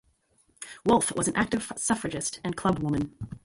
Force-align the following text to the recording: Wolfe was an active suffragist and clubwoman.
Wolfe 0.83 1.15
was 1.15 1.27
an 1.27 1.35
active 1.35 1.71
suffragist 1.75 2.39
and 2.43 2.57
clubwoman. 2.57 3.11